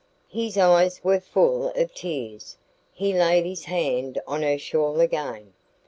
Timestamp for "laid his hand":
3.13-4.19